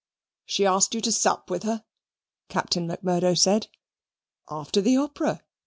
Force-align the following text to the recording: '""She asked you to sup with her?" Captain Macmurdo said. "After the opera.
'""She 0.47 0.65
asked 0.65 0.95
you 0.95 1.01
to 1.01 1.11
sup 1.11 1.51
with 1.51 1.61
her?" 1.61 1.83
Captain 2.49 2.87
Macmurdo 2.87 3.35
said. 3.35 3.67
"After 4.49 4.81
the 4.81 4.97
opera. 4.97 5.43